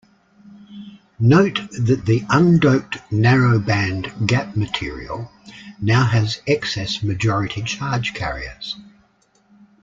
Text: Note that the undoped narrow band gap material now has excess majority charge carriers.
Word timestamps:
Note 1.19 1.59
that 1.73 2.07
the 2.07 2.21
undoped 2.21 2.99
narrow 3.11 3.59
band 3.59 4.11
gap 4.27 4.55
material 4.55 5.31
now 5.79 6.03
has 6.03 6.41
excess 6.47 7.03
majority 7.03 7.61
charge 7.61 8.15
carriers. 8.15 8.77